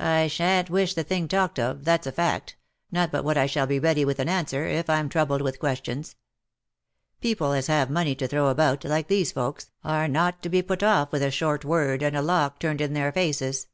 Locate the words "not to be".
10.08-10.60